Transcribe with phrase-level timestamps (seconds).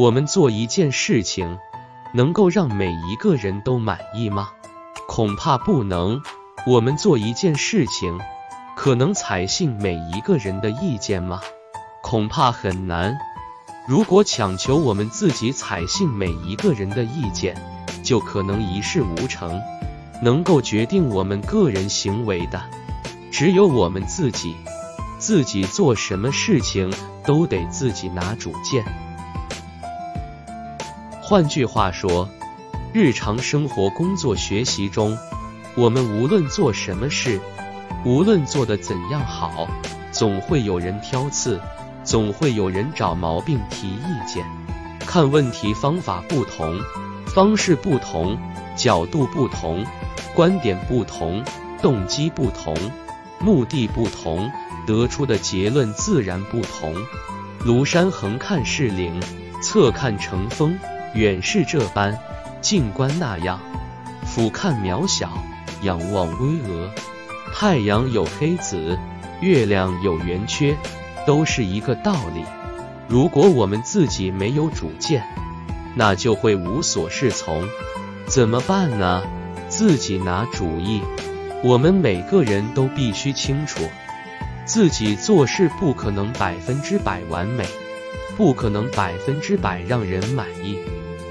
[0.00, 1.58] 我们做一件事情，
[2.14, 4.48] 能够让每一个人都满意吗？
[5.06, 6.22] 恐怕不能。
[6.66, 8.18] 我们做一件事情，
[8.74, 11.42] 可能采信每一个人的意见吗？
[12.02, 13.18] 恐怕很难。
[13.86, 17.54] 如果强求我们自己采信每一个人的意见，
[18.02, 19.60] 就可能一事无成。
[20.22, 22.62] 能够决定我们个人行为的，
[23.30, 24.56] 只有我们自己。
[25.18, 26.90] 自己做什么事情
[27.26, 28.82] 都得自己拿主见。
[31.30, 32.28] 换句话说，
[32.92, 35.16] 日常生活、工作、学习中，
[35.76, 37.40] 我们无论做什么事，
[38.04, 39.68] 无论做得怎样好，
[40.10, 41.60] 总会有人挑刺，
[42.02, 44.44] 总会有人找毛病、提意见。
[45.06, 46.76] 看问题方法不同，
[47.26, 48.36] 方式不同，
[48.74, 49.86] 角度不同，
[50.34, 51.44] 观点不同，
[51.80, 52.76] 动机不同，
[53.38, 54.50] 目的不同。
[54.84, 56.92] 得出的结论自然不同。
[57.64, 59.22] 庐山横看是岭，
[59.62, 60.76] 侧看成峰。
[61.14, 62.16] 远视这般，
[62.60, 63.58] 近观那样。
[64.24, 65.42] 俯看渺小，
[65.82, 66.88] 仰望巍峨。
[67.52, 68.96] 太阳有黑子，
[69.40, 70.76] 月亮有圆缺，
[71.26, 72.44] 都是一个道理。
[73.08, 75.24] 如果我们自己没有主见，
[75.96, 77.68] 那就会无所适从。
[78.26, 79.22] 怎么办呢？
[79.68, 81.02] 自己拿主意。
[81.64, 83.80] 我们每个人都必须清楚。
[84.64, 87.66] 自己做事不可能百分之百完美，
[88.36, 90.78] 不可能百分之百让人满意，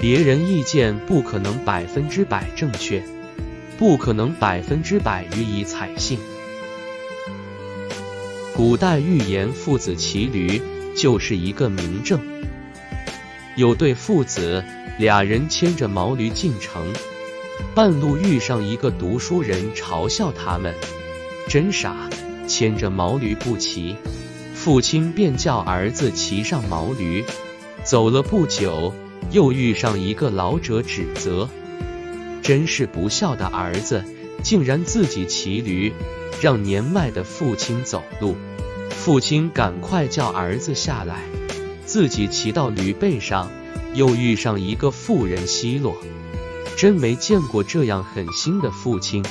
[0.00, 3.02] 别人意见不可能百分之百正确，
[3.78, 6.18] 不可能百分之百予以采信。
[8.54, 10.60] 古代寓言父子骑驴
[10.96, 12.20] 就是一个明证。
[13.56, 14.62] 有对父子，
[14.98, 16.92] 俩人牵着毛驴进城，
[17.74, 20.74] 半路遇上一个读书人，嘲笑他们，
[21.48, 21.96] 真傻。
[22.46, 23.96] 牵着毛驴不骑，
[24.54, 27.24] 父亲便叫儿子骑上毛驴。
[27.82, 28.94] 走了不久，
[29.30, 31.48] 又遇上一个老者，指责
[32.42, 34.04] ：“真是不孝的儿子，
[34.42, 35.92] 竟然自己骑驴，
[36.40, 38.36] 让年迈的父亲走路。”
[38.90, 41.20] 父亲赶快叫儿子下来，
[41.84, 43.50] 自己骑到驴背上。
[43.94, 45.96] 又遇上一个妇人奚落
[46.76, 49.24] ：“真没见过这样狠心的父亲，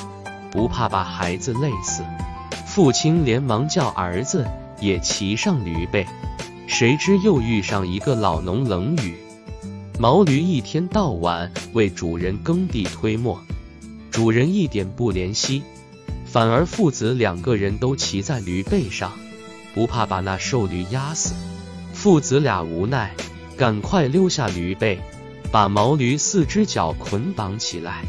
[0.49, 2.01] 不怕把孩子累死。”
[2.65, 4.47] 父亲连忙叫儿子
[4.79, 6.07] 也骑上驴背，
[6.65, 9.17] 谁知又遇上一个老农冷语：
[9.99, 13.41] 毛驴一天到晚为主人耕地推磨，
[14.09, 15.61] 主人一点不怜惜，
[16.25, 19.13] 反而父子两个人都骑在驴背上，
[19.75, 21.35] 不怕把那瘦驴压死。
[21.93, 23.13] 父子俩无奈，
[23.55, 24.99] 赶快溜下驴背，
[25.51, 28.03] 把毛驴四只脚捆绑起来，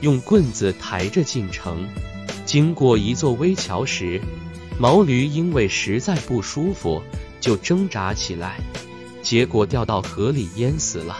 [0.00, 1.86] 用棍子抬着进城。
[2.46, 4.18] 经过一座危桥时，
[4.78, 7.02] 毛驴因为实在不舒服，
[7.38, 8.58] 就挣扎起来，
[9.22, 11.16] 结果掉到河里淹死了。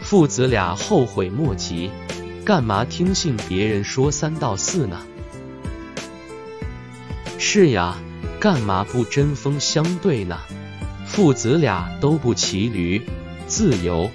[0.00, 1.90] 父子俩后悔莫及，
[2.44, 5.00] 干嘛听信别人说三道四呢？
[7.38, 7.96] 是呀，
[8.38, 10.38] 干嘛不针锋相对呢？
[11.06, 13.02] 父子俩都不骑驴，
[13.46, 14.10] 自由；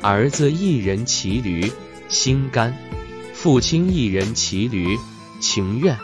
[0.00, 1.70] 儿子一人骑驴，
[2.08, 2.72] 心甘；
[3.34, 4.96] 父亲一人骑驴。
[5.40, 5.96] 情愿，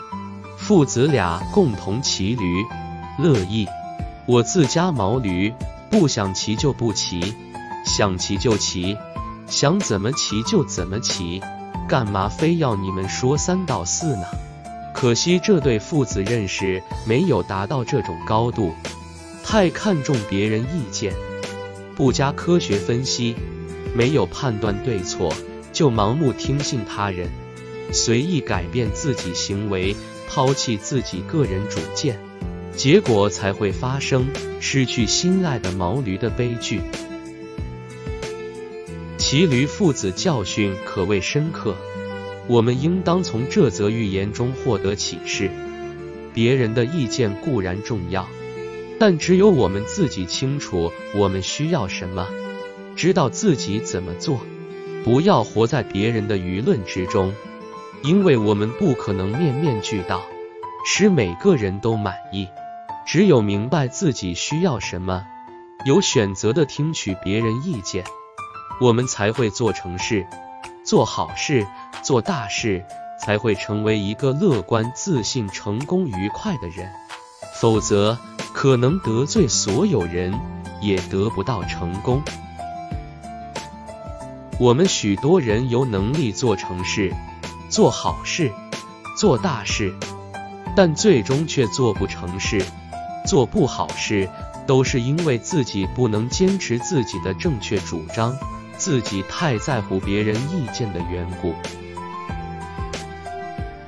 [0.55, 2.63] 父子俩共同骑驴，
[3.19, 3.67] 乐意。
[4.25, 5.53] 我自家毛驴，
[5.97, 7.33] 不想骑就不骑，
[7.85, 8.97] 想骑就骑，
[9.47, 11.41] 想怎么骑就怎么骑，
[11.87, 14.25] 干嘛非要你们说三道四呢？
[14.93, 18.73] 可惜这对父子认识没有达到这种高度，
[19.41, 21.13] 太看重别人意见，
[21.95, 23.33] 不加科学分析，
[23.95, 25.33] 没有判断对错，
[25.71, 27.29] 就盲目听信他人。
[27.93, 29.95] 随意改变自己行为，
[30.27, 32.19] 抛弃自己个人主见，
[32.75, 34.27] 结果才会发生
[34.59, 36.81] 失去心爱的毛驴的悲剧。
[39.17, 41.75] 骑驴父子教训可谓深刻，
[42.47, 45.49] 我们应当从这则寓言中获得启示。
[46.33, 48.27] 别人的意见固然重要，
[48.99, 52.27] 但只有我们自己清楚我们需要什么，
[52.97, 54.41] 知道自己怎么做，
[55.05, 57.33] 不要活在别人的舆论之中。
[58.03, 60.21] 因为我们不可能面面俱到，
[60.85, 62.47] 使每个人都满意。
[63.05, 65.25] 只有明白自己需要什么，
[65.85, 68.03] 有选择的听取别人意见，
[68.81, 70.25] 我们才会做成事，
[70.83, 71.67] 做好事，
[72.01, 72.83] 做大事，
[73.21, 76.91] 才会成为一个乐观、自信、成功、愉快的人。
[77.53, 78.17] 否则，
[78.53, 80.33] 可能得罪所有人，
[80.81, 82.21] 也得不到成功。
[84.59, 87.13] 我们许多人有能力做成事。
[87.69, 88.51] 做好事，
[89.17, 89.93] 做大事，
[90.75, 92.59] 但最终却做不成事；
[93.25, 94.29] 做不好事，
[94.65, 98.37] 都是因为自己不能坚持自己的正确主张，
[98.77, 101.53] 自己太在乎别人意见的缘故。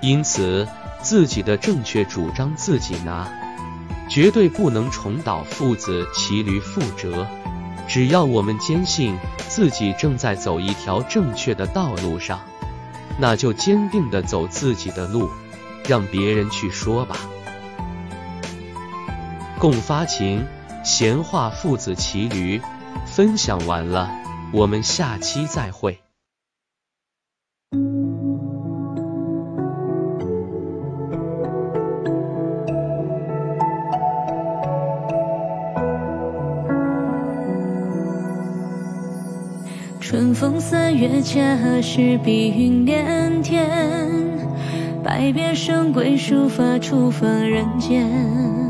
[0.02, 0.68] 因此，
[1.02, 3.28] 自己的正确主张自己拿，
[4.10, 7.28] 绝对不能重蹈父子骑驴覆辙。
[7.88, 9.18] 只要我们坚信
[9.48, 12.42] 自己正在走一条正确的道路上，
[13.18, 15.30] 那就坚定的走自己的路，
[15.88, 17.18] 让别人去说吧。
[19.60, 20.46] 共发情，
[20.84, 22.62] 闲话父子骑驴，
[23.08, 24.08] 分享完了，
[24.54, 26.00] 我们下期再会。
[40.00, 43.68] 春风三月，恰是碧云连天，
[45.04, 48.67] 百别神归，书法初逢人间。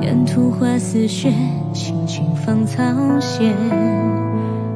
[0.00, 1.32] 沿途花似雪，
[1.72, 2.82] 轻轻芳草
[3.20, 3.54] 闲，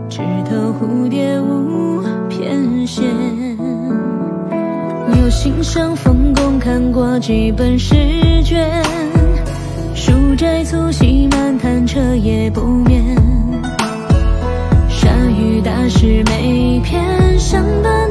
[0.08, 3.02] 枝头蝴蝶舞翩跹。
[5.16, 7.94] 有幸相逢，共看过几本诗
[8.42, 8.82] 卷，
[9.94, 13.16] 书斋促膝漫谈，彻夜不眠。
[15.64, 18.01] 大师每篇相伴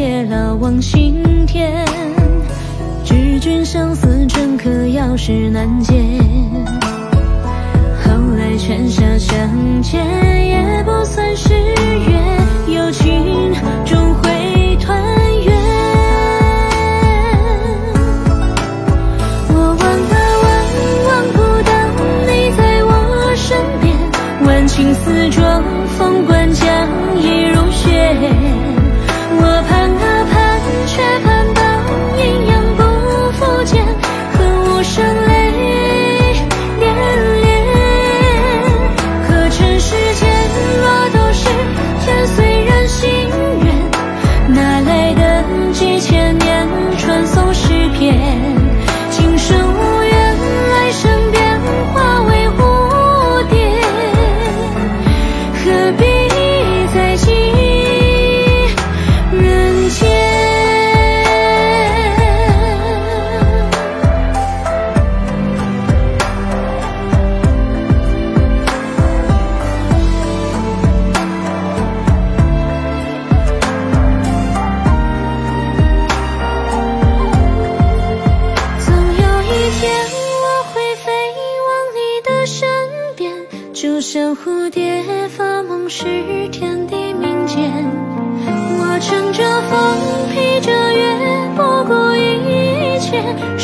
[0.00, 1.84] 百岁偕老望心田，
[3.04, 5.92] 知君相思镌刻药石难解。
[8.02, 10.02] 后来泉下相见，
[10.48, 13.52] 也不算是缘，有情
[13.84, 14.98] 终会团
[15.44, 15.54] 圆。
[19.48, 20.48] 我望啊望，
[21.04, 21.38] 望不
[21.68, 21.70] 到
[22.26, 22.90] 你在我
[23.36, 23.94] 身边，
[24.46, 25.62] 万顷丝妆，
[25.98, 26.50] 凤冠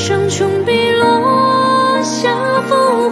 [0.06, 3.05] 上穷碧落下，浮